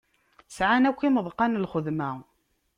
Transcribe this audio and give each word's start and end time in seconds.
Sɛan 0.55 0.87
akk 0.89 0.99
imeḍqan 1.07 1.51
n 1.57 1.61
lxedma. 1.65 2.09